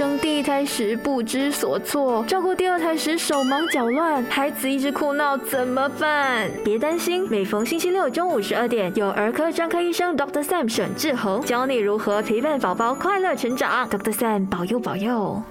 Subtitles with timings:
[0.00, 6.50] 生第一胎时不知所措，照顾第二胎时手忙脚乱，孩子一直哭闹，怎么办？
[6.64, 10.42] 别担心，每逢星期六中午十二点，有儿科专科医生 Dr.
[10.42, 13.86] Sam 沈志恒教你如何陪伴宝宝快乐成长。
[13.90, 14.10] Dr.
[14.10, 15.42] Sam 保佑保佑。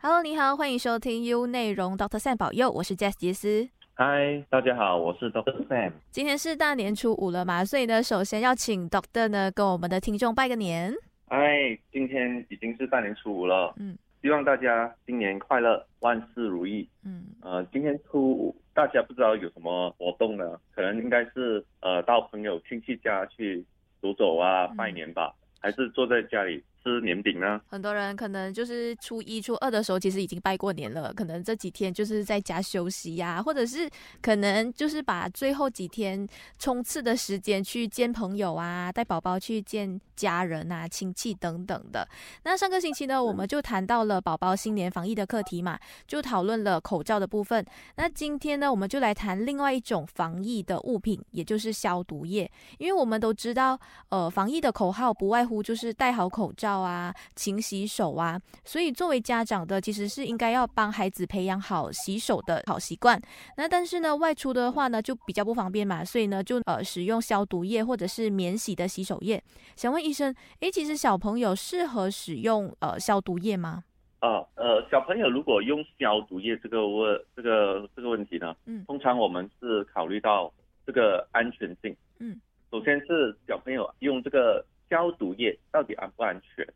[0.00, 2.18] Hello，你好，欢迎收听 U 内容 Dr.
[2.18, 3.68] Sam 保佑，我是 Jess 杰斯。
[3.92, 5.92] 嗨，大家好，我是 Doctor Sam。
[6.10, 10.94] 今天是大年初五了嘛，所以呢，首先要请 Doctor 呢跟我们的听众拜个年。
[11.30, 16.88] 哎，今天已经是大年初五了，嗯，希望大家新年快乐，万事如意。
[17.04, 20.60] 嗯，呃，今天初五，大家不知道有什么活动呢？
[20.74, 23.64] 可能应该是呃到朋友亲戚家去
[24.02, 26.62] 走走啊，拜年吧，还是坐在家里。
[26.82, 27.60] 吃年饼呢？
[27.68, 31.12] 很多人可能就是初一、初二的时候，其实已经拜过年了。
[31.12, 33.88] 可能这几天就是在家休息呀，或者是
[34.22, 36.26] 可能就是把最后几天
[36.58, 42.08] 冲刺的时间去见朋友啊，带宝宝去见家人啊、亲戚等等的。
[42.44, 47.62] 那上个星期呢，我们就谈到了宝宝新年防疫的课题嘛，就讨论了口罩的部分。
[47.96, 52.50] 那今天呢，我们就来谈另外一种防疫的物品，也就是消毒液。
[52.78, 53.78] 因为我们都知道，
[54.08, 56.69] 呃，防疫的口号不外乎就是戴好口罩。
[56.78, 63.20] 啊，勤洗手啊，所以作为家长的其实是应该要帮孩子培养好洗手的好习惯。
[63.56, 69.42] 那但是呢，外出的话呢就比较不方便嘛，所以呢就呃使用消毒液或者是免洗的洗手液。
[69.76, 73.84] 想问医生，诶，其实小朋友适合使用呃消毒液吗？
[74.20, 80.52] 啊，呃，小朋友如果用消毒液这个问这个这个问题呢，嗯，通常我们是考虑到
[80.86, 82.38] 这个安全性，嗯，
[82.70, 84.64] 首先是小朋友用这个。
[84.90, 86.66] 消毒液到底安不安全？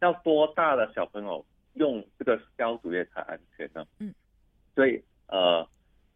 [0.00, 3.86] 要多大的小朋友用这个消毒液才安全呢？
[4.00, 4.12] 嗯，
[4.74, 5.64] 所以呃，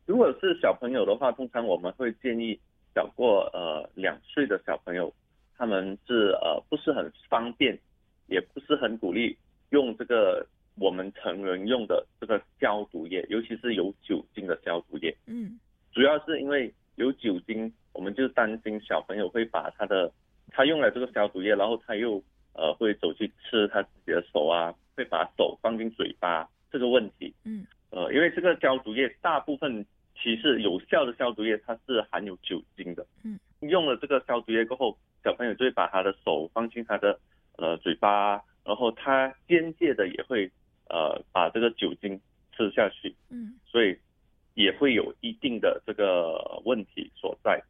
[0.07, 2.59] 如果是小朋友的话，通常我们会建议
[2.95, 5.15] 小过呃两岁的小朋友，
[5.57, 7.79] 他们是呃不是很方便，
[8.27, 9.37] 也不是很鼓励
[9.71, 10.45] 用这个
[10.81, 15.15] 我们成人用的这个消毒液，尤其是有酒精的消毒液。
[15.27, 15.61] 嗯，
[15.93, 20.11] 主要是因为有酒精，我们就担心小朋友会把他的。
[20.57, 22.23] 他用了这个消毒液，然后他又
[22.55, 27.31] 呃会走去吃他自己的手啊，会把手放进嘴巴这个问题。
[27.45, 29.85] 嗯，呃，因为这个消毒液大部分
[30.19, 33.07] 其实有效的消毒液它是含有酒精的。
[33.23, 37.21] 嗯，用了这个消毒液过后，小朋友就会把他的手放进他的
[37.59, 40.51] 呃嘴巴，然后他间接的也会
[40.89, 42.19] 呃把这个酒精
[42.57, 43.15] 吃下去。
[43.29, 43.95] 嗯，所以
[44.55, 47.63] 也会有一定的这个问题所在。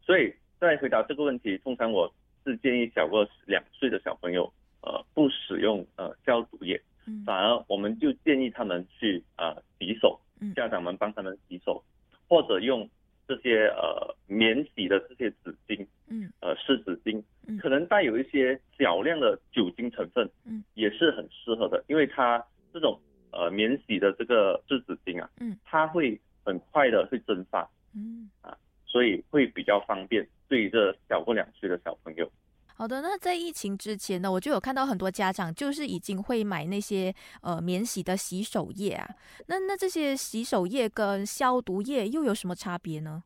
[0.00, 2.10] 所以再回答这个问题，通常我。
[2.44, 4.52] 是建议小过两岁的小朋友，
[4.82, 6.80] 呃，不使用呃消毒液，
[7.24, 10.18] 反而我们就建议他们去呃洗手，
[10.54, 11.82] 家长们帮他们洗手，
[12.28, 12.88] 或者用
[13.28, 17.22] 这些呃免洗的这些纸巾，嗯，呃湿纸巾，
[17.58, 22.98] 可能带有一些少量的酒精成分，嗯，也是很适合的，因为它这种
[23.32, 28.56] 呃免洗的这个湿纸巾啊，嗯，它会很快的会蒸发，嗯，啊，
[28.90, 30.26] 所以会比较方便。
[30.48, 32.28] 对这小过两岁的小朋友，
[32.74, 33.00] 好的。
[33.00, 39.08] 那在疫情之前呢，我就有看到很多家长就是已经会买那些呃免洗的洗手液啊。
[39.46, 43.22] 那那这些洗手液跟消毒液又有什么差别呢？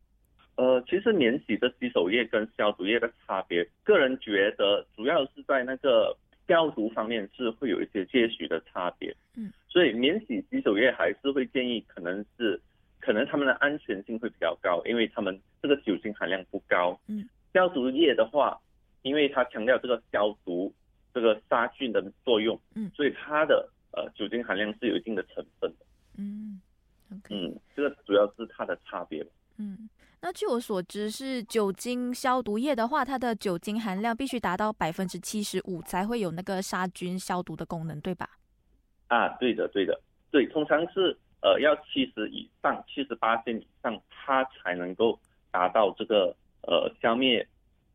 [0.57, 6.15] 呃，其实免洗的洗手液跟消毒液的差别，个人觉得主要是在那个
[6.47, 9.17] 消毒方面是会有一些些许的差别。
[9.35, 12.61] 嗯，所以免洗洗手液还是会建议可能是。
[13.05, 16.99] 可能他们的安全性会比较高，因为他们这个酒精含量不高。
[17.07, 18.59] 嗯，消毒液的话，
[19.03, 20.73] 因为它强调这个消毒、
[21.13, 25.85] 这个杀菌的作用，嗯，所以它的呃酒精含量是有一定的成分的。
[26.17, 26.59] 嗯，
[27.29, 29.23] 嗯，这个主要是它的差别。
[29.59, 29.87] 嗯，
[30.23, 38.31] 那据我所知，是酒精消毒液的话，它的酒精含量必须达到百分之七十五才会有那个杀菌消毒的功能，对吧？
[39.09, 40.01] 啊，对的，对的，
[40.31, 41.15] 对，通常是。
[41.45, 47.47] 呃，要七十以上，七十八线以上，它才能够达到这个呃消灭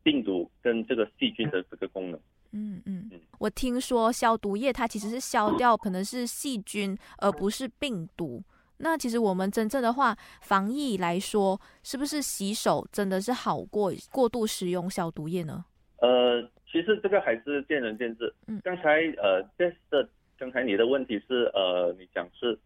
[0.04, 2.20] 病毒跟这个细菌的这个功能。
[2.52, 3.20] 嗯嗯嗯。
[3.40, 8.40] 我听说消毒液它其实是消掉可能是细菌，而不是病毒。
[8.78, 15.64] 那其实我们真正的话，防疫来说，是不是洗手真的是好过过度使用消毒液呢？
[16.00, 18.32] 呃，其实这个还是见仁见智。
[18.46, 18.60] 嗯。
[18.62, 20.08] 刚才呃，这是
[20.38, 22.56] 刚才你的问题是呃，你讲是。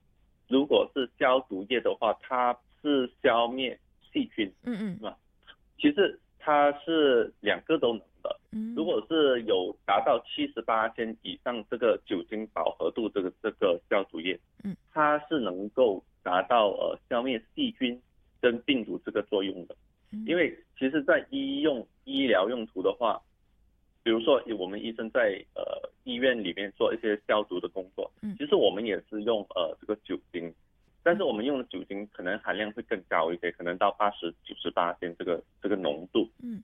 [0.49, 3.79] 如果是消毒液的话，它是消灭
[4.12, 5.17] 细菌，嗯嗯，是吧？
[5.79, 8.41] 其实它是两个都能的。
[8.52, 18.00] 嗯，如果是有达到七十八天以上这个酒精饱和度，这个这个消毒液，嗯，它是能够达到呃消灭细菌
[18.41, 19.75] 跟病毒这个作用的。
[20.26, 23.20] 因为其实，在医用医疗用途的话，
[24.05, 30.55] 比如说我们医生在呃医院里面做一些消毒的工作，嗯，其实我们也是用呃这个酒精，
[31.03, 36.62] 但是我们用的酒精可能含量会更高一些，可能到八十九十八天这个这个浓度，嗯，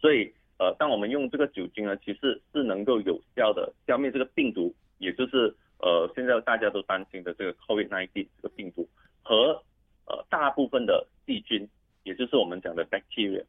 [0.00, 8.88] 所以呃当我们用这个酒精呢，其实是能够有效的消灭这个病毒，也就是呃现在大家都担心的这个 COVID-19 这个病毒
[9.22, 9.62] 和
[10.06, 11.68] 呃大部分的细菌，
[12.04, 13.44] 也就是我们讲的 bacteria。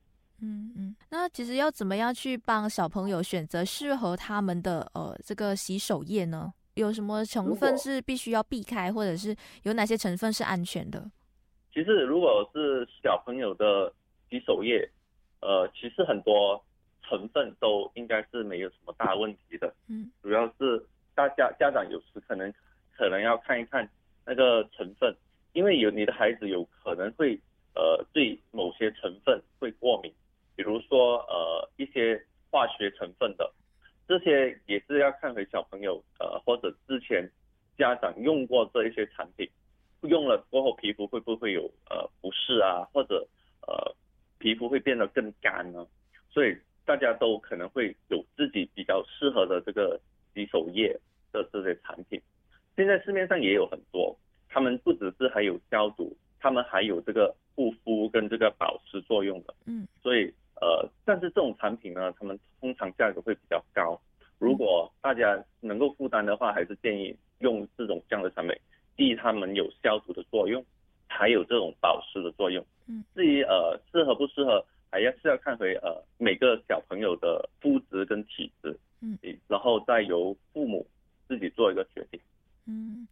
[1.38, 6.52] 其实要怎么样去帮小朋友选择适合他们的呃这个洗手液呢？
[6.74, 11.06] 有什么成分是必须要避开，或者是有哪些成分是安全的？
[11.72, 13.94] 其实如果是小朋友的
[14.32, 14.90] 洗手液，
[15.42, 16.60] 呃，其实很多
[17.04, 19.72] 成分都应该是没有什么大问题的。
[19.88, 20.84] 嗯，主要是
[21.14, 22.52] 大家家长有时可能
[22.98, 23.88] 可能要看一看
[24.26, 25.16] 那个成分，
[25.54, 27.40] 因为有你的孩子有可能会
[27.76, 30.12] 呃对某些成分会过敏。
[30.58, 32.20] 比如说，呃，一些
[32.50, 33.54] 化学成分的，
[34.08, 34.80] 这些也
[35.38, 37.30] 是要看回小朋友，呃，或者之前
[37.78, 39.48] 家长用过这一些产品，
[40.02, 43.28] 用了过后皮肤会不会有呃不适啊，或者
[43.68, 43.96] 呃
[44.40, 45.86] 皮肤会变得更干呢？
[46.32, 46.56] 所以
[46.86, 50.00] 大家都可能会有自己比较适合的这个
[50.34, 51.00] 洗手液
[51.32, 52.20] 的这些产品。
[52.76, 54.18] 现在市面上也有很多，
[54.50, 59.54] 他们不只是还有消毒，他们还有这个护肤跟这个保湿作用的。
[59.66, 60.34] 嗯，所以。
[60.60, 64.02] 呃，但是这种产品呢，他们通常价格会比较高。
[64.40, 68.54] 如果大家能够负担的话，还是建议用这种这样的产品。
[68.98, 70.62] 第一，它们有消毒的作用，
[71.08, 72.62] 还有这种保湿的作用。
[72.88, 73.02] 嗯。
[73.16, 74.62] 至于呃适合不适合，
[74.92, 78.78] 还要是要看回呃每个小朋友的肤质跟体质。
[79.00, 79.18] 嗯。
[79.48, 80.86] 然后再由父母
[81.26, 82.20] 自己做一个决定。
[82.66, 83.08] 嗯。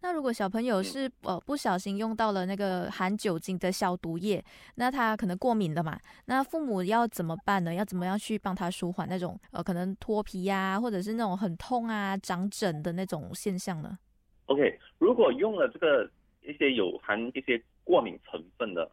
[0.00, 4.44] 那如果小朋友是呃不小心用到了那个含酒精的消毒液，
[4.74, 5.98] 那他可能过敏的嘛？
[6.26, 7.72] 那父母要怎么办呢？
[7.72, 13.96] 要怎么样去帮他舒缓那种呃可能脱皮呀，或者是那种很痛啊、长疹的那种现象呢
[14.44, 16.06] ？OK，如果用了这个
[16.42, 18.86] 一些有含一些过敏成分的，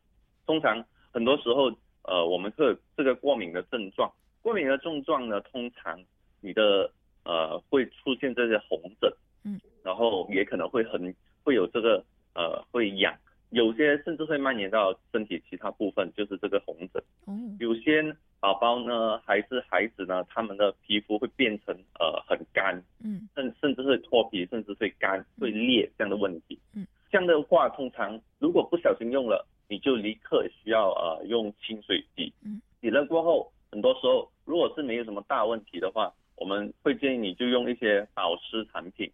[0.46, 0.82] 通常
[1.12, 1.70] 很多时候
[2.04, 4.10] 呃我们会这个过敏的症状，
[4.42, 6.02] 过敏的症状呢，通常
[6.40, 6.90] 你的
[7.26, 9.12] 呃会出现这些红疹。
[9.44, 11.14] 嗯，然后也可能会很
[11.44, 12.04] 会有这个
[12.34, 13.14] 呃会痒，
[13.52, 17.02] 有些甚至会蔓延到身体其他部分，就是这个红疹。
[17.28, 26.60] 嗯，有些宝宝呢还是孩子呢，他们的皮肤会变成呃很干，嗯，甚甚至会脱皮，甚至会干会裂这样的问题。
[26.74, 32.32] 嗯，这样的话通常如果不小心用了，你就立刻需要呃用清水洗。
[32.44, 39.12] 嗯，洗了过后，很多时候如果是没有什么大问题的话，我们会建议你就用一些保湿产品。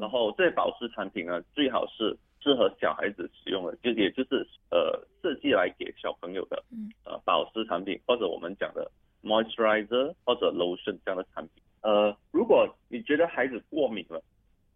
[0.00, 6.62] 然后这些保湿产品呢，最好是适合小孩子使用的，就也就是呃设计来给小朋友的，
[7.04, 8.90] 呃保湿产品或者我们讲的
[9.22, 11.62] moisturizer 或者 lotion 这样的产品。
[11.82, 14.22] 呃，如果你觉得孩子过敏了，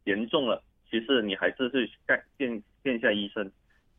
[0.05, 3.51] 严重了，其实你还是去看见见一下医生。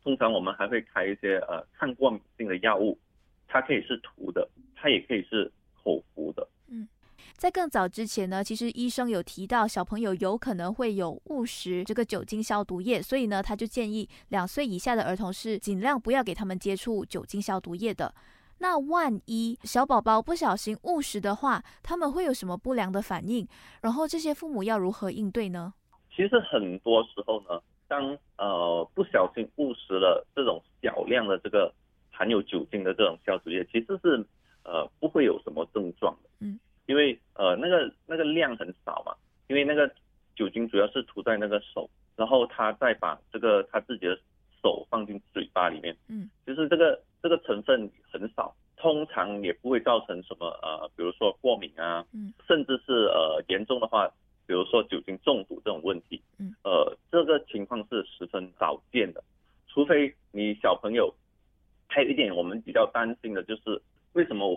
[0.02, 2.98] 通常我们还会开一些呃抗过敏性的药物，
[3.46, 5.50] 它可以是涂的，它也可以是
[5.82, 6.46] 口服的。
[7.42, 18.14] 在更早之前呢，其实医生有提到小朋友有可能会有误食这个酒精消毒液，所以呢，他就建议两岁以下的儿童是尽量不要给他们接触酒精消毒液的。
[18.58, 23.44] 那万一小宝宝不小心误食的话，他们会有什么不良的反应？
[23.80, 25.74] 然后这些父母要如何应对呢？
[26.14, 31.74] 其实很多时候呢，当呃不小心误食了这种小量的这个
[32.08, 34.24] 含有酒精的这种消毒液，其实是
[34.62, 36.30] 呃不会有什么症状的。
[36.38, 36.56] 嗯。
[36.86, 39.14] 因为呃那个那个量很少嘛，
[39.48, 39.88] 因为那个
[40.34, 44.18] 酒精主要是涂在那个手，然后他再把这个他自己的
[44.62, 54.08] 手放进嘴巴里面，嗯，就是这个这个成分很少，通常也不会造成什么呃，比如说过敏啊，嗯，甚至是呃严重的话，
[54.46, 59.22] 比如说酒精中毒这种问题，嗯，呃这个情况是十分少见的，
[59.68, 61.14] 除非你小朋友，
[61.88, 63.80] 还有一点我们比较担心的就是。
[64.14, 64.54] 为什么我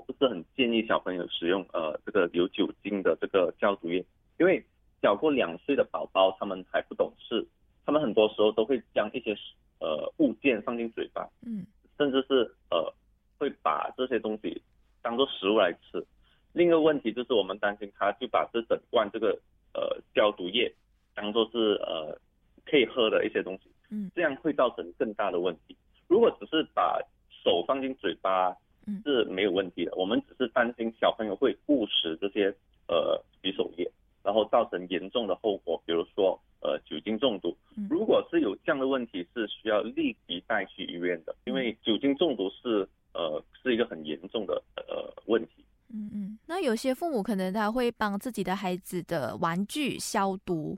[0.86, 4.06] 议小朋友使用呃这个有酒精的这个消毒液？
[4.38, 4.64] 因为
[5.02, 7.44] 小过两岁的宝宝他们还不懂事，
[7.86, 9.36] 他们很多时候都会将一些
[9.80, 11.66] 呃物件放进嘴巴，嗯，
[11.98, 12.94] 甚至是呃
[13.40, 14.62] 会把这些东西
[15.02, 16.06] 当做食物来吃。
[16.54, 19.40] 另一个问题就是我们担心他就把这整罐这个
[19.74, 20.72] 呃消毒液
[21.16, 22.18] 当做是呃
[22.66, 25.76] 可以喝的一些东西，嗯，这样会造成更大的问题。
[26.08, 27.02] 如果只是把
[27.44, 28.56] 手放进嘴巴。
[29.06, 32.54] 是没有问题的，我们只是担心小朋友会误食这些
[32.88, 33.90] 呃洗手液，
[34.24, 37.56] 然后造成严重的后果，比如说呃酒精中毒。
[37.88, 45.64] 如果是有这样的问题，是需要立即带去医院的，因为酒精中毒是呃是一个很严重的呃问题。
[45.94, 50.76] 嗯嗯，那有些父母可能他会帮自己的孩子的玩具消毒，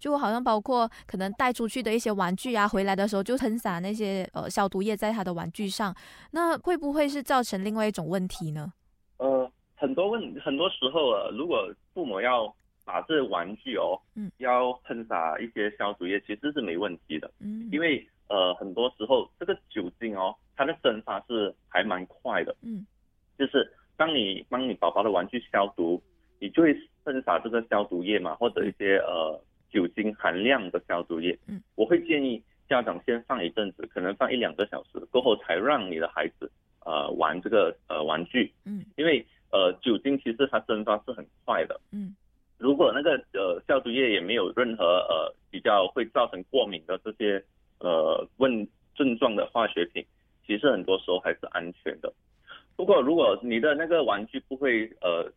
[0.00, 5.94] 就好像包括可能带出去的一些玩具啊，回来的时候就喷洒那些呃消毒液在他的玩具上，
[6.32, 8.72] 那会不会是造成另外一种问题呢？
[9.18, 12.52] 呃，很多问很多时候啊，如果父母要
[12.84, 22.86] 把这玩具哦，嗯，要喷洒一些消毒液，其实是没问题的，嗯，因为呃很多时候这个酒精哦，它的蒸发是还蛮快的，嗯，
[23.38, 26.02] 就是当你帮你宝宝的玩具消毒，
[26.38, 29.38] 你就会喷洒这个消毒液嘛，或者一些呃
[29.70, 36.50] 酒精含量的消毒液，嗯，我会建议家长先放一阵子，可能放一两个小时过后才让你的孩子
[36.84, 42.14] 呃玩这个呃玩具，嗯，因为呃酒精其实它蒸发是很快的，嗯。
[42.58, 47.42] 如果那个呃消毒液也没有任何呃比较会造成过敏的这些
[47.78, 50.04] 呃问症状的化学品，
[50.46, 52.12] 其实很多时候还是安全的。
[52.76, 55.32] 不过如果你的那个玩具不会呃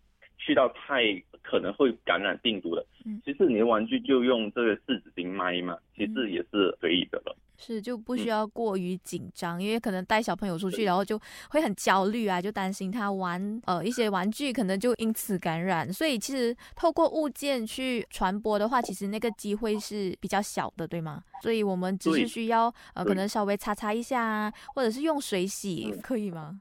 [0.45, 1.03] 去到太
[1.41, 2.85] 可能会感染病毒的，
[3.23, 7.35] 其实你的玩具就用这个湿纸巾麦嘛，其实也是可以的了。
[7.57, 11.17] 是就不需要过于紧张，因为可能带小朋友出去，然后就
[11.49, 15.91] 会很焦虑啊，就担心他玩呃一些玩具可能就因此感染。
[15.93, 21.23] 所以其实透过物件去传播的话，其实那个机会是比较小的，对吗？
[21.41, 26.59] 所以我们只是需要呃可能稍微擦擦一下啊，或者是用水洗，可以吗？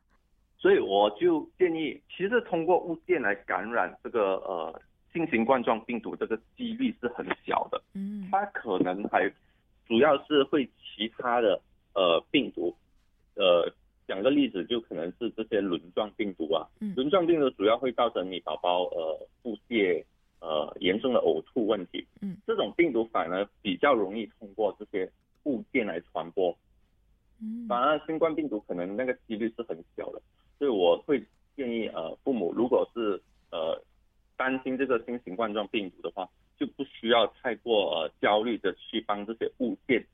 [0.63, 4.81] 所以我就建议，其实通过物件来感染这个呃
[5.13, 7.83] 新型冠状病毒，这个几率是很小的。
[7.93, 9.31] 嗯，它可能还。
[9.89, 11.61] 主要是会其他的
[11.93, 12.75] 呃病毒，
[13.35, 13.71] 呃
[14.07, 16.65] 讲个例子就可能是这些轮状病毒啊，
[16.97, 20.03] 轮状病毒主要会造成你宝宝呃腹泻
[20.41, 25.11] 呃严重的呕吐问题，嗯，这种病毒反而比较容易通过这些
[25.43, 26.57] 物件来传播，
[27.43, 30.23] 嗯，反而新冠病毒可能那个几率是很小的，
[30.63, 31.21] 所以我会
[31.57, 33.83] 建议呃父母如果是呃
[34.37, 36.29] 担心这个新型冠状病毒的话。
[36.59, 40.07] 就不需要太过呃焦虑的去帮这些物件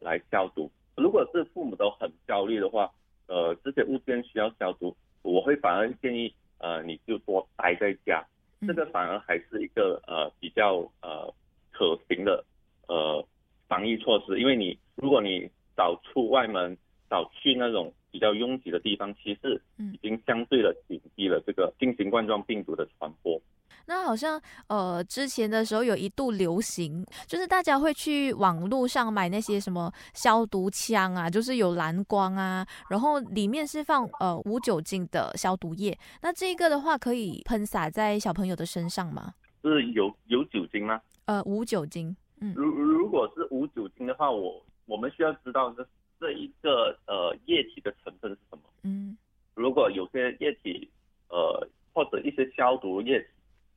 [0.00, 0.68] 来消毒。
[0.96, 2.90] 如果是父母都很焦虑的话，
[3.28, 8.26] 呃，这些物件需要消毒，我会反而建议呃你就多待在家，
[8.66, 11.32] 这个反而还是一个呃比较呃
[11.70, 12.44] 可行的
[12.88, 13.24] 呃
[13.68, 14.40] 防疫措施。
[14.40, 16.76] 因为你如果你早出外门，
[17.12, 23.38] 早去那种比较拥挤的地方，其实已经相对的紧闭了这个新型冠状病毒的传播。
[23.84, 35.98] 那好像呃，之前的时候有一度流行，就是大家会去网络上买那些什么消毒枪啊，就是有蓝光啊，然后里面是放呃无酒精的消毒液。
[36.22, 39.34] 那这个的话可以喷洒在小朋友的身上吗？
[39.62, 40.98] 是有有酒精吗？
[41.26, 42.16] 呃，无酒精。
[42.40, 42.54] 嗯。
[42.56, 45.86] 如如果是无酒精的话，我我们需要知道这
[46.22, 48.62] 这一个呃液体的成分是什么？
[48.84, 49.18] 嗯。
[49.54, 50.88] 如果有些液体
[51.28, 53.26] 呃或者一些消毒液。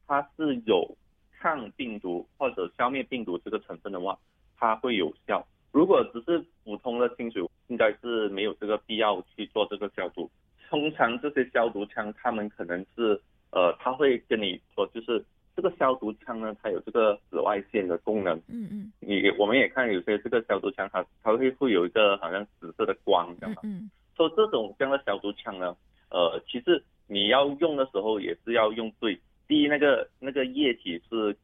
[0.08, 0.96] 它是有
[1.40, 4.16] 抗病毒或者消灭病毒这个成分的话，
[4.56, 5.44] 它会有效。
[5.72, 10.30] 如果只是普通的清水，应该是没有这个必要去做这个消毒。
[10.70, 15.26] 通常这些消毒枪，他们可能是呃，他会跟你说，就是
[15.56, 18.36] 这个消毒枪呢，它有这个紫外线的功能。
[18.48, 18.92] 嗯嗯。
[19.00, 23.90] 你我们也看有些这个消毒枪，它它会会有一个好像紫色的光，这样嗯。
[24.18, 25.76] 说这种这样的消毒枪呢，
[26.10, 29.20] 呃，其实你要用的时候也是要用对。
[29.48, 31.36] 第一，那个那个液体是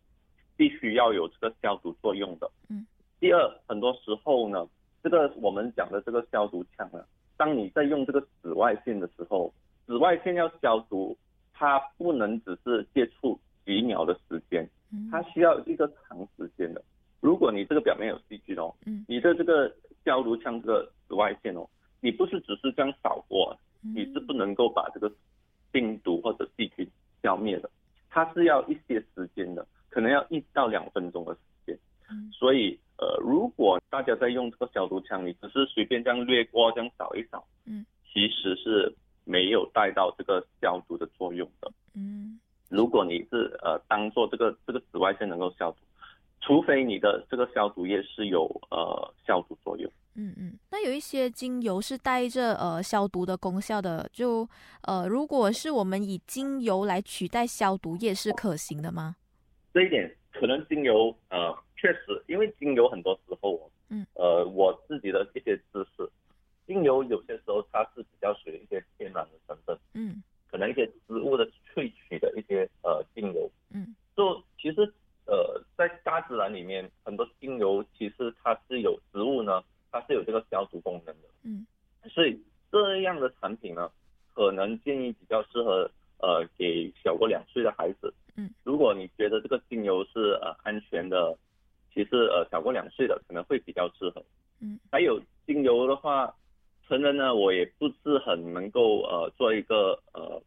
[0.58, 2.50] 必须要有这个消毒作用的。
[2.70, 2.86] 嗯。
[3.20, 4.68] 第二，很多时候呢，
[5.04, 7.06] 这个我们讲的这个消毒枪呢，
[7.38, 9.54] 当你在用这个紫外线的时候，
[9.86, 11.16] 紫外线要消毒，
[11.54, 13.40] 它不能只是接触
[13.72, 14.70] 几秒的时间，
[15.10, 16.84] 它需要一个长时间的。
[17.22, 19.74] 如果你这个表面有细菌哦，嗯，你的这个
[20.04, 21.66] 消毒枪这个紫外线哦，
[22.02, 23.58] 你不是只是这样扫过，
[23.96, 25.10] 你是不能够把这个
[25.72, 26.86] 病毒或者细菌
[27.24, 27.70] 消灭的。
[28.10, 31.80] 它是要一些时间的，可能要一到两分钟的时间。
[32.10, 41.72] 嗯，所以呃，如果大家在用这个消毒枪，你只是随便这样掠过、这样扫一扫，嗯，其实是没有带到这个消毒的作用的。
[41.96, 42.40] 嗯，
[42.72, 45.78] 如果你是呃当做这个这个紫外线能够消毒，
[46.40, 49.92] 除非你的这个消毒液是有呃消毒作用。
[50.16, 54.48] 嗯嗯，那有一些精油是带着呃消毒的功效的，就
[54.84, 59.16] 呃，如果是我们以精油来取代消毒液是可行的吗？
[59.74, 66.10] 这一点可能精油呃确实，因为精油很多时候，嗯，呃，我自己的一些知识，
[66.68, 74.82] 精油有些时候它是比较属于一些天然的成分，嗯，可能一些植物的萃取的一些呃精油，嗯，就其实
[75.26, 79.64] 呃在大自然里面很多精油其实它是有植物呢。
[79.94, 81.68] 它是有这个消毒功能的，嗯，
[82.10, 82.42] 所以
[82.72, 83.92] 这样的产品呢，
[84.34, 91.38] 可能建议比较适合呃给小过两岁的孩子，嗯，如果你觉得这个精油是呃安全的，
[91.94, 94.24] 其实呃小过两岁的可能会比较适合，
[94.62, 96.34] 嗯，还有精油的话，
[96.92, 100.44] 成人呢我也不是很能够呃做一个呃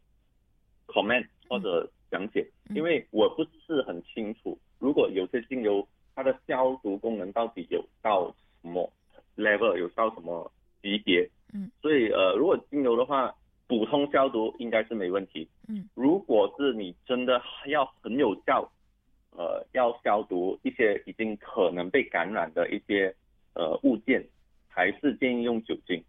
[0.85, 8.27] comment 或者讲解，因为我不是很清楚，如果有些精油它的消毒功能到底有到
[8.61, 8.87] 什么
[9.35, 10.51] level，有到什么
[10.83, 13.33] 级别，嗯，所以呃如果精油的话。
[13.67, 15.49] 普通消毒应该是没问题。
[15.67, 18.71] 嗯，如果是你真的要很有效，
[19.31, 23.11] 呃，要消毒一些已经可能被感染的一些
[23.55, 24.23] 呃物件，
[24.67, 26.03] 还是建议用酒精。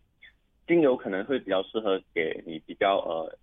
[0.66, 3.38] 精油可能会比较适合给你比较呃，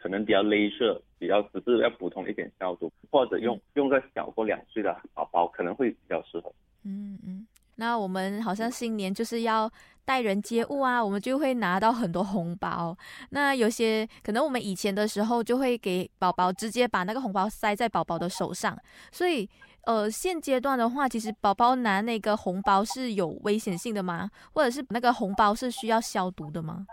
[0.00, 6.52] 可能比较镭射，比较只是要普通一点消毒，或者用用个小过两岁的宝宝可能会比较适合。
[6.84, 7.46] 嗯嗯。
[7.78, 9.70] 那我们好像新年就是要
[10.02, 12.96] 待人接物啊，我们就会拿到很多红包。
[13.30, 18.78] 那有些可能我们以前的时候就会给宝宝直接把那个红包塞在宝宝的手上，
[19.12, 19.46] 所以
[19.86, 24.30] 呃现阶段的话，其实宝宝拿那个红包是有危险性的吗？
[24.52, 26.86] 或者是那个红包是需要消毒的吗？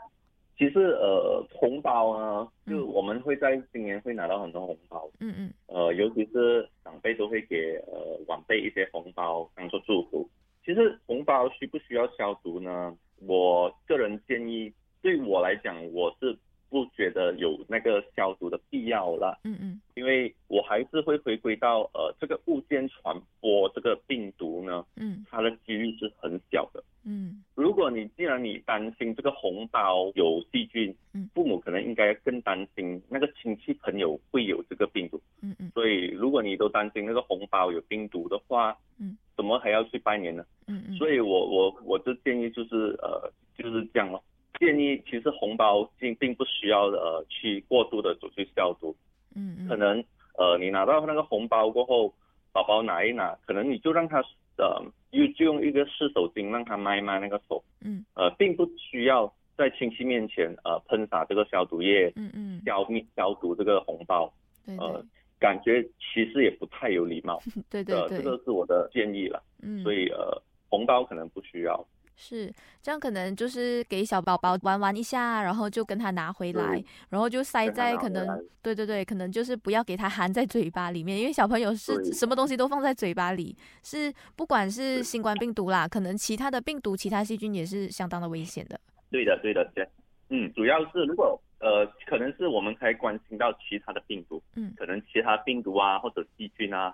[0.56, 10.30] 其实呃红包呢，就我们会在今年会拿到很多红包，嗯嗯，呃尤其是长辈都会给呃晚辈一些红包当做祝福。
[10.64, 12.96] 其实红包需不需要消毒呢？
[13.26, 14.72] 我个人建议，
[15.02, 16.38] 对我来讲，我是
[16.74, 19.40] 不觉得有那个消毒的必要了。
[19.44, 26.84] 嗯嗯，因为我还是会回归到呃，这个物件传播这个病毒呢，嗯，它的几率是很小的。
[27.06, 35.22] 嗯，如果你既然你担心这个红包有细菌，嗯，父母可能应该更担心那个亲戚朋友会有这个病毒。
[35.42, 39.16] 嗯嗯，所以如果你都担心那个红包有病毒的话，嗯。
[39.36, 40.46] 怎么还要去拜年呢？
[40.68, 44.24] 嗯嗯，所以我我我的建议就是呃就是这样咯。
[44.60, 48.96] 建议其实红包并并不需要呃去过度的走去消毒。
[49.36, 50.04] 嗯嗯，可能
[50.38, 52.14] 呃你拿到那个红包过后，
[52.52, 54.20] 宝宝拿一拿，可能你就让他
[54.58, 54.82] 呃
[55.12, 57.64] 用就用一个湿手巾让他抹一抹那个手。
[57.82, 62.12] 嗯，呃并不需要在亲戚面前呃喷洒这个消毒液。
[62.16, 64.32] 嗯嗯，消灭消毒这个红包。
[64.66, 65.04] 呃。
[65.40, 67.38] 感觉其实也不太有礼貌，
[67.70, 69.44] 对对对，这个是我的建议了。
[69.62, 71.86] 嗯，所以呃，红包可能不需要。
[72.16, 78.28] 是这样，可能就是给小宝宝玩玩一下，然后就跟他拿回来，然后就塞在可能，
[78.62, 88.80] 对对对，可能就是不要给他含在嘴巴里面，因为小朋友是什么东西都放在嘴巴里，是不管是新冠病毒啦，可能其他的病毒、其他细菌也是相当的危险的。
[89.10, 89.88] 对的，对的，对。
[90.30, 91.40] 嗯，主要是如果。
[91.60, 96.94] 呃，可能是我们才关心到其他的病毒，嗯，可能其他病毒啊或者细菌啊，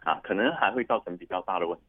[0.00, 1.84] 啊，可能还会造成比较大的问题。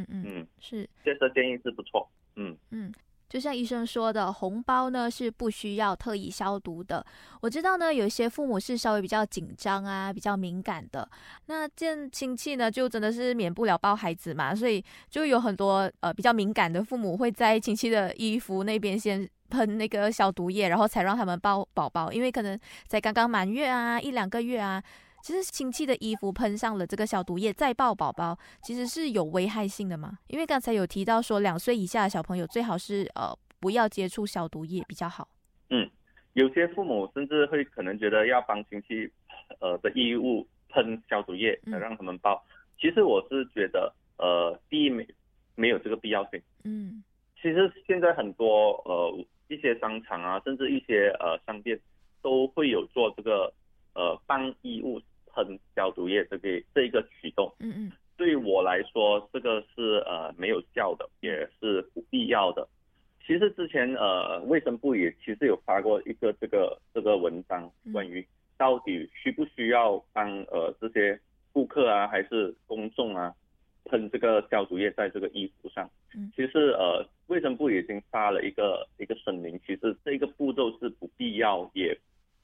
[0.00, 2.08] 嗯嗯嗯，是，这个建议是不错。
[2.36, 2.92] 嗯嗯，
[3.28, 7.04] 就像医生说的，红包呢是不需要特意消毒的。
[7.40, 11.08] 我知道呢，有些父母是稍微比较紧张啊，比较敏感的，
[11.46, 19.28] 那见亲戚呢就真的是免不了抱孩子嘛，所以就有很多呃比较敏感的父母会在亲戚的衣服那边先。
[19.50, 24.82] 喷那个消毒液，然后才让他们抱宝宝，因为可能才刚刚满月啊，一两个月啊，
[25.24, 30.18] 其实亲戚的衣服喷上了这个消毒液再抱宝宝，其实是有危害性的嘛。
[30.26, 35.26] 因为刚才有提到说，两岁以下的小朋友最好是呃不要接触消毒液比较好。
[35.70, 35.88] 嗯，
[36.34, 39.10] 有些父母甚至会可能觉得要帮亲戚
[39.60, 42.44] 呃的衣物喷消毒液来让他们抱，
[42.78, 45.08] 其实我是觉得呃第一没
[45.54, 46.38] 没有这个必要性。
[46.64, 47.02] 嗯，
[47.40, 49.24] 其实现在很多呃。
[49.48, 51.78] 一些商场啊，甚至一些呃商店
[52.22, 53.52] 都会有做这个
[53.92, 54.98] 呃帮衣物
[55.34, 57.52] 喷消毒液这个这一个举动。
[57.58, 57.92] 嗯嗯。
[58.16, 62.66] 对我来说，这个是呃没有效的，也是不必要的。
[63.26, 71.18] 其实之前呃卫生部也其实有发过一个这个这个文章，关于到底需不需要帮呃这些
[71.52, 73.34] 顾客啊还是公众啊
[73.86, 75.88] 喷这个消毒液在这个衣服上。
[76.14, 76.32] 嗯。
[76.36, 77.06] 其实呃。
[77.28, 81.98] 卫生部已经发了一个一个声明，其实这个步骤是不必要，也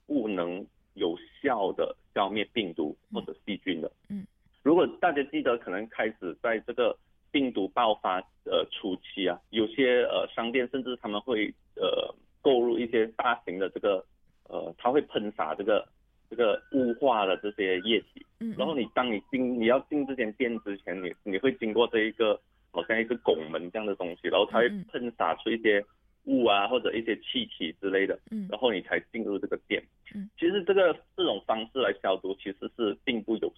[0.07, 3.91] 不能有效的消灭病毒或者细菌的。
[4.09, 4.27] 嗯，
[4.63, 6.97] 如果大家记得，可能开始在这个
[7.31, 14.05] 病毒爆发呃初期啊，有些呃商店甚至他们会呃购入一些大型的这个
[14.49, 15.87] 呃，他会喷洒这个
[16.29, 18.25] 这个雾化的这些液体。
[18.41, 22.41] 嗯，然后你当你进你要进这间店之前，你你会经过这一个。
[22.73, 25.85] 好像一个拱门这样的东西，然后它会喷洒出一些
[26.31, 29.83] 物啊，或者一些气体之类的，嗯，然后你才进入这个店，
[30.15, 33.53] 嗯，其实这个这种方式来消毒其实是并不有，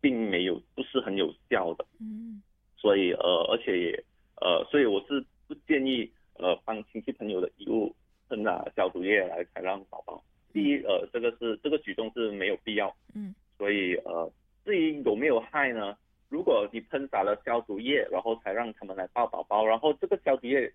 [0.00, 2.42] 并没有不是很有效的，嗯，
[2.76, 4.04] 所以呃，而且也
[4.40, 7.94] 呃，所以我是不建议呃，帮亲戚朋友的衣物
[8.28, 10.22] 喷洒消毒液来才让宝宝。
[10.52, 14.30] 第一呃，这个是这个举动是没有必要，嗯，所以呃，
[14.64, 15.96] 至于有没有害呢？
[16.28, 20.72] 如果你喷洒了消毒液，然后才让他们来抱宝宝，然后这个消毒液。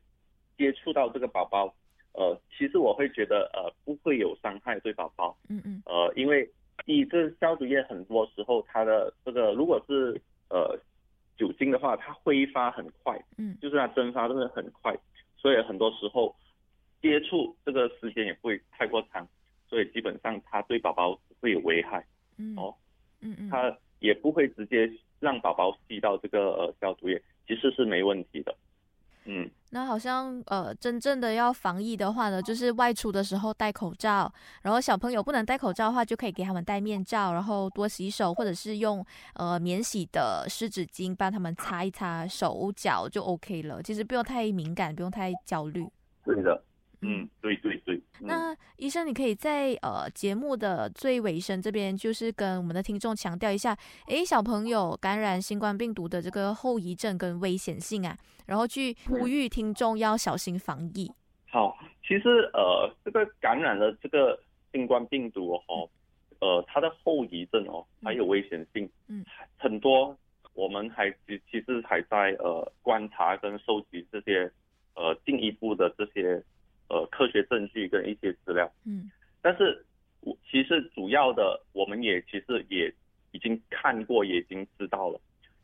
[0.61, 1.73] 接触到这个宝宝，
[2.13, 6.47] 呃，其实我会觉得呃不会有伤害对宝宝，嗯嗯，呃，因为
[6.85, 10.77] 第一个消毒液很多时候它的这个如果是呃
[11.35, 14.95] 酒精的话，它挥发很快，嗯，就是它蒸发都会很快，
[15.35, 16.35] 所以很多时候
[17.01, 19.27] 接触这个时间也不会太过长，
[19.67, 22.05] 所以基本上它对宝宝会有危害，
[22.37, 22.75] 嗯，哦，
[23.21, 24.87] 嗯嗯，它也不会直接。
[25.21, 28.51] 让宝宝吸到这个呃消毒液，其实是没问题的。
[29.25, 34.31] 嗯，那好像呃真正的要防疫的话呢，就是外出的时候戴口罩，
[34.63, 39.05] 然后小朋友不能戴口罩的话，就可以给他们戴面罩，然后多洗手，或者是用
[39.35, 43.81] 呃免洗的湿纸巾帮他们擦一擦手脚就 OK 了。
[43.83, 45.87] 其实不用太敏感，不用太焦虑。
[46.25, 46.63] 对的。
[47.03, 47.99] 嗯，对对对。
[48.19, 53.75] 那医生，你可以在呃节目的最尾声这边，就是跟我们的听众强调一下，
[54.07, 61.11] 诶，小朋友感染新冠病毒的这个后遗症跟危险性啊，然后去呼吁听众要小心防疫。
[61.49, 61.75] 好，
[62.07, 64.39] 其实呃，这个感染了这个
[64.71, 65.89] 新冠病毒哦，
[66.39, 69.25] 呃，它的后遗症哦，还有危险性，嗯，
[69.57, 70.15] 很多，
[70.53, 74.51] 我们还其其实还在呃观察跟收集这些
[74.93, 76.39] 呃进一步的这些。
[76.91, 79.09] 呃，科学证据跟一些资料，嗯，
[79.41, 79.81] 但是
[80.19, 82.93] 我其实主要的，我们也其实也
[83.31, 85.17] 已经看过，也已经知道了。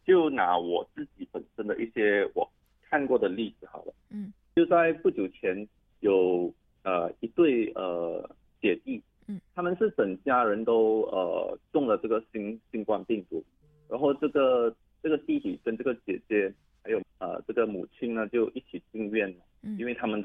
[0.05, 2.49] 就拿我自己本身的一些我
[2.89, 5.67] 看过的例子好了，嗯，就在不久前
[5.99, 6.49] 有
[6.83, 8.23] 呃一对呃
[8.61, 13.43] 姐弟，嗯，他们是整家人都呃中了这个新新冠病毒，
[13.89, 16.49] 然后这个这个弟弟跟这个姐姐
[16.81, 19.43] 还有呃这个母亲呢就一起进院了。
[19.77, 20.21] 因为他们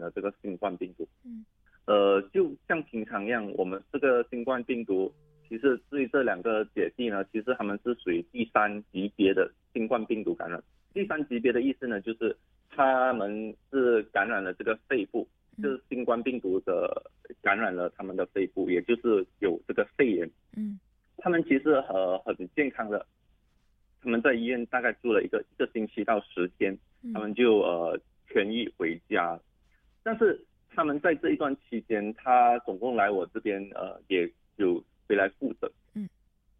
[0.00, 1.44] 都感染了这个新冠病毒，嗯，
[1.84, 5.12] 呃，就像平常一样，我们这个新冠病毒，
[5.48, 10.62] 其实对这两个姐弟呢，其实他们是属于第三级别的新冠病毒感染。
[10.94, 12.36] 第三级别的意思呢，就是
[12.70, 15.28] 他们是感染了这个肺部，
[15.62, 17.02] 就是新冠病毒的
[17.42, 20.30] 感染了他们的肺部，也就是有这个肺炎。
[20.56, 20.78] 嗯，
[21.18, 23.06] 他们其实呃很健康的，
[24.02, 26.76] 他们在医院大概住了一个一个星期到十天，
[27.12, 28.00] 他们就呃。
[28.32, 29.40] 痊愈回家，
[30.02, 35.70] 但是他们在这一段期间，他总共来我这边，呃，也有回来复诊。
[35.94, 36.08] 嗯，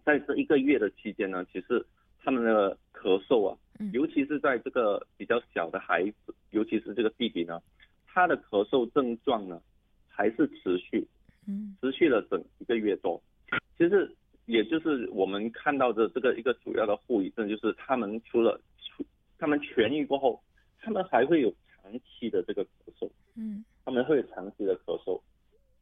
[0.04, 1.84] 在这一个月的期间呢，其实
[2.22, 3.56] 他们的咳嗽啊，
[3.92, 7.60] 尤其是在这个比较小的孩子，尤其是这个弟弟呢，
[8.06, 9.60] 他的咳嗽症状呢
[10.08, 11.06] 还是持续，
[11.46, 13.22] 嗯，持续了整一个月多。
[13.78, 14.14] 其实
[14.46, 18.60] 也就是我们看到的这个一个主要的后遗症，就是他们除了
[19.38, 20.40] 他们痊愈过后。
[20.82, 25.20] 他们还会有长期的这个咳嗽，嗯，他们会有长期的咳嗽，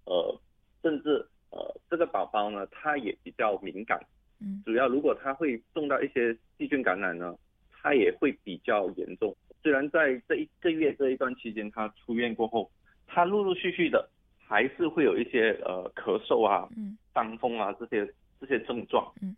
[0.04, 0.40] 呃，
[0.82, 4.00] 甚至呃，这个宝宝呢，他也比较敏感，
[4.40, 7.34] 嗯，主要如果他会中到一些细菌感染呢，
[7.70, 9.36] 他也会比较严重。
[9.62, 12.70] 虽然在这一个月这一段期间，他出院过后，
[13.06, 14.08] 他陆陆续续的
[14.38, 16.96] 还是会有一些呃咳嗽啊、嗯。
[17.18, 18.08] 伤风啊这些
[18.38, 19.34] 这些症状，嗯，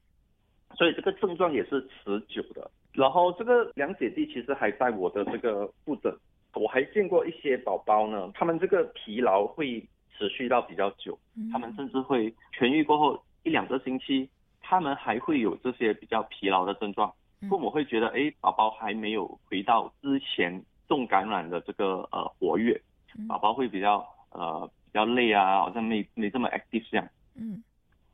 [0.77, 2.71] 所以这个症状也是持久的。
[2.93, 6.15] 然后这个两姐弟其实还在我的这个复诊，
[6.61, 11.19] 我还见过一些宝宝呢，他们这个疲劳会持续到比较久，
[11.51, 14.29] 他们甚至会痊愈过后一两个星期，
[14.61, 17.11] 他们还会有这些比较疲劳的症状，
[17.49, 22.79] 父母会觉得，哎，宝宝还没有回到之前重感染的这个呃活跃，
[23.27, 27.63] 宝宝会比较呃比较累啊，好像没没这么 active 这样，嗯，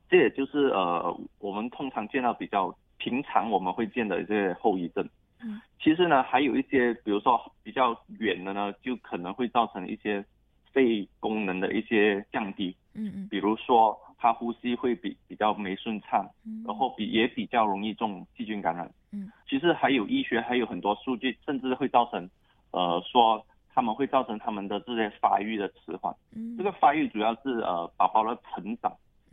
[0.09, 2.73] 这也就是呃我们通常见到比较。
[2.99, 5.07] 平常我们会见的这些后遗症，
[5.43, 10.25] 嗯，其实呢还有一些，比如说比较远的呢，就可能会造成一些
[10.73, 22.29] 肺功能的一些降低，嗯嗯，比如说他呼吸会比比较没顺畅，嗯，然后比也比较容易中细菌感染，嗯，其实还有医学还有很多数据，甚至会造成，
[22.71, 23.45] 呃，说
[23.75, 28.91] 他们会造成他们的这些发育的迟缓，嗯，这个发育主要是呃宝宝的成长，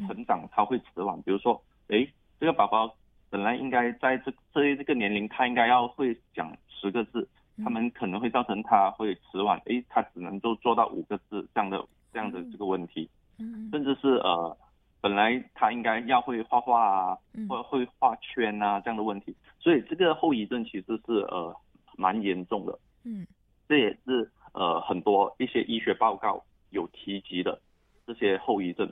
[0.07, 2.05] 成长它会迟缓，比如说，哎，
[2.39, 2.93] 这个宝宝。
[3.33, 7.27] 本来应该在这这这个年龄，他应该要会讲十个字，
[7.63, 14.55] 他们可能会造成他会迟缓，诶，他只能够做到五个字这样的这样的这个问题，嗯，甚至是呃，
[15.01, 17.17] 本来他应该要会画画啊，
[17.49, 21.55] 或会画圈啊这样的问题，所以这个后遗症其实是呃
[21.97, 23.25] 蛮严重的，嗯，
[23.67, 27.59] 这也是呃很多一些医学报告有提及的
[28.05, 28.87] 这些后遗症，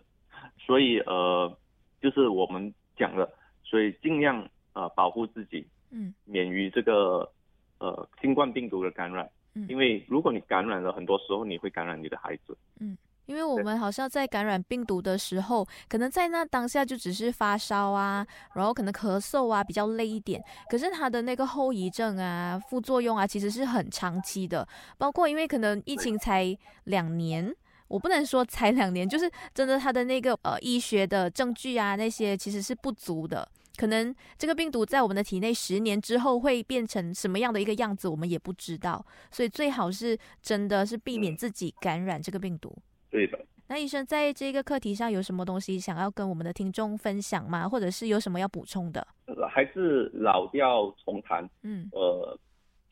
[0.57, 1.55] 所以呃
[2.01, 3.31] 就是我们讲的。
[3.71, 7.31] 所以尽量呃保护自己，嗯，免于这个
[7.79, 12.97] 呃新冠病毒的感染，嗯，因为如果你感染了，很多时候你会感染你的孩子，嗯。
[13.27, 20.43] 因为我们好像在感染病毒的时候，可能在那当下就只是发烧啊，然后可能咳嗽啊，比较累一点。
[20.69, 24.67] 可是它的那个后遗症啊、副作用啊，其实是很长期的。
[24.97, 26.53] 包括因为可能疫情才
[26.85, 27.55] 两年，
[27.87, 33.47] 我不能说才两年，就是真的它的那个呃医学的证据啊那些其实是不足的。
[33.81, 39.03] 可能这个病毒在我们的体内十年之后会变成什么样的一个样子，我们也不知道。
[39.31, 42.77] 所以最好是真的是避免自己感染这个病毒。
[43.09, 43.43] 对的。
[43.69, 47.67] 那医生在这个课题上有什么东西想要跟我们的听众分享吗？
[47.67, 49.07] 或者是有什么要补充的？
[49.49, 51.49] 还是老调重弹。
[51.63, 51.89] 嗯。
[51.91, 52.37] 呃，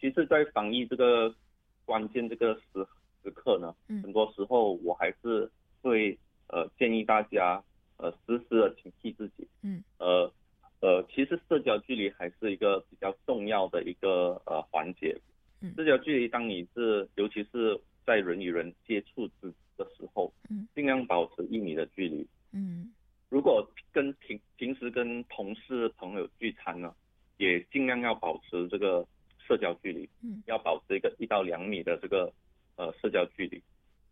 [0.02, 1.32] 其实，在防疫这个
[1.86, 2.84] 关键这个时
[3.22, 5.48] 时刻呢，很多时候我还是
[5.84, 7.64] 会呃建议大家
[7.98, 9.48] 呃时时的警惕自己。
[9.62, 9.84] 嗯。
[10.00, 10.34] 呃。
[10.82, 15.14] 呃，其实社交距离还是一个比较重要的一个呃环节。
[15.60, 22.26] 嗯，社交距离，当你是尤其是在人与人接触之的时候，嗯，尽量保持一米的距离。
[22.54, 22.94] 嗯，
[23.28, 26.96] 如果跟平平时跟同事朋友聚餐呢，
[27.36, 29.06] 也尽量要保持这个
[29.38, 30.08] 社交距离。
[30.24, 32.32] 嗯，要保持一个一到两米的这个
[32.78, 33.62] 呃社交距离。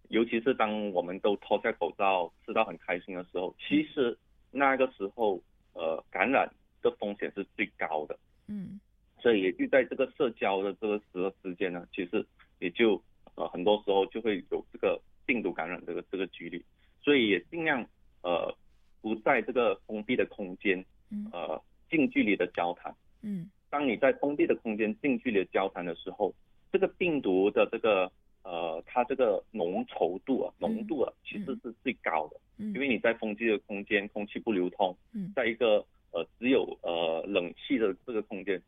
[0.10, 4.18] 尤其是当我们都脱下口罩吃到很开心的时候，其实
[4.52, 5.42] 那个时候。
[5.80, 6.52] 呃，感染
[6.82, 8.80] 的风险是最高的，嗯，
[9.20, 12.26] 所以也就在这个社交的这个时时间呢，其实
[12.60, 13.02] 也就
[13.36, 16.63] 呃很多时候就会有这个病毒感染这个这个几率，
[17.04, 17.86] 所以也尽量
[18.23, 18.56] 呃
[19.02, 20.84] 不在这个封闭的空间，
[21.32, 26.34] 呃近距离的交谈，嗯，当你在封闭的空间近距离的交谈的时候，
[26.71, 28.12] 这个病毒的这个
[28.43, 32.38] 呃它这个浓稠度啊浓度啊其实是最高的。
[32.58, 35.32] 因为你在封闭的空间，空气不流通，嗯。
[35.36, 38.60] 在一个呃只有呃冷气的这个空间，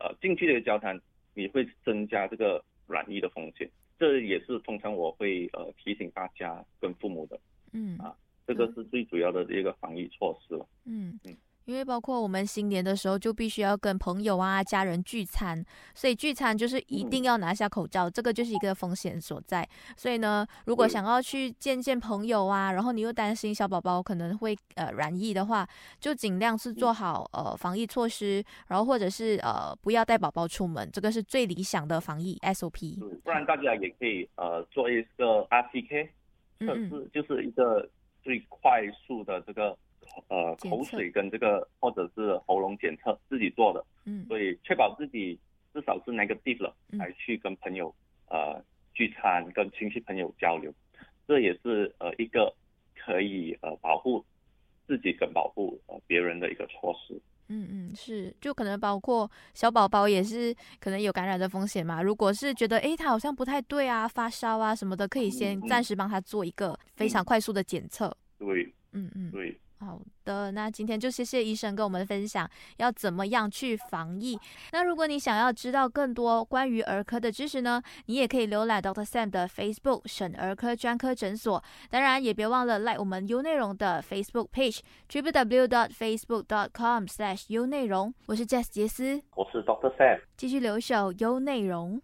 [0.00, 1.00] 呃近距离的交谈，
[1.34, 3.68] 你会增加这个染疫的风险。
[3.98, 7.40] 这也是通常我会呃提醒大家跟父母的，
[7.72, 7.98] 嗯。
[7.98, 11.18] 啊，这个是最主要的一个防疫措施了，嗯。
[11.24, 11.36] 嗯。
[11.68, 15.62] 因为包括我们新年的时候就必须要跟朋友啊、家人聚餐，
[15.94, 19.68] 所以聚餐就是一定要拿下口罩，这个就是一个风险所在。
[19.94, 25.68] 所以呢，如果想要去见见朋友啊，然后你又担心小宝宝可能会呃染疫的话，
[26.00, 32.98] 就尽量是做好呃防疫措施，然后或者是呃不要带宝宝出门，这个是最理想的防疫 SOP。
[33.22, 36.08] 不然大家也可以呃做一个 RTK
[36.60, 37.86] 测试，就是一个
[38.24, 39.76] 最快速的这个。
[40.28, 45.38] 呃，口水跟这个或者是喉咙检测自己做的，嗯，所以确保自己
[45.72, 47.94] 至少是 negative 了，才去跟朋友
[48.28, 48.60] 呃
[48.94, 50.72] 聚餐，跟亲戚朋友交流，
[51.26, 52.52] 这也是呃一个
[52.96, 54.24] 可以呃保护
[54.86, 57.20] 自己跟保护呃别人的一个措施。
[57.50, 62.02] 嗯嗯，是，就可能包括小宝宝也是可能有感染的风险嘛。
[62.02, 68.14] 如果是觉得哎他好像不太对啊，发烧啊什么的，可以先暂时帮他做一个非常快速的检测。
[68.38, 69.58] 对，嗯嗯，对。
[70.28, 74.38] 好的，那今天就谢谢医生跟我们分享要怎么样去防疫。
[74.72, 81.64] 那如果你想要知道更多关于儿科的知识呢，你也可以浏览 Doctor Sam 的 Facebook 省儿科专科诊所。
[81.88, 88.12] 当然也别忘了 like 我们 U 内容的 Facebook page triple w dot facebook dot com slash U 内容。
[88.26, 92.02] 我是 Jess 杰斯，我是 Doctor Sam，继续留守 U 内容。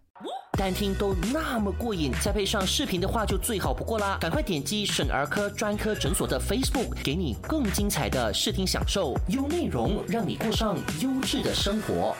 [0.56, 4.18] 单听都那么过瘾，再配上视频的话就最好不过啦！
[4.20, 12.14] 赶快点击省儿科专科诊所的 Facebook，给你更精彩的视听享受，优内容，让你过上优质的生活。